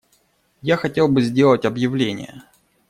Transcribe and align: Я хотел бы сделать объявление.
Я 0.63 0.77
хотел 0.77 1.09
бы 1.09 1.21
сделать 1.21 1.63
объявление. 1.63 2.41